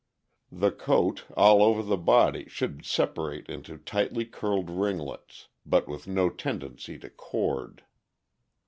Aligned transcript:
The 0.51 0.71
coat, 0.71 1.25
all 1.37 1.61
over 1.61 1.83
the 1.83 1.95
body, 1.95 2.49
should 2.49 2.83
separate 2.83 3.47
into 3.47 3.77
tightly 3.77 4.25
curled 4.25 4.71
ringlets, 4.71 5.49
but 5.63 5.87
with 5.87 6.07
no 6.07 6.27
tendency 6.27 6.97
to 6.97 7.09
cord. 7.11 7.83